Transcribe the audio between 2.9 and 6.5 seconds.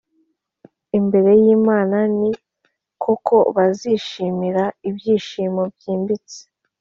Koko Bazishima Ibyishimo byimbitse